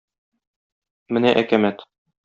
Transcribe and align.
Менә 1.19 1.37
әкәмәт! 1.45 1.89